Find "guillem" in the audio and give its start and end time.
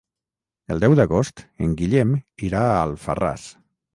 1.81-2.15